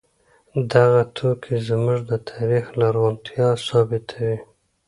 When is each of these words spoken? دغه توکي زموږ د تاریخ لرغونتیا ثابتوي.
دغه 0.73 1.01
توکي 1.15 1.55
زموږ 1.69 1.99
د 2.09 2.11
تاریخ 2.29 2.65
لرغونتیا 2.79 3.47
ثابتوي. 3.67 4.37